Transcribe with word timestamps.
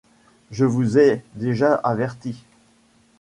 Je 0.49 0.65
vous 0.65 0.97
ai 0.97 1.23
déjà 1.35 1.75
avertis. 1.75 2.43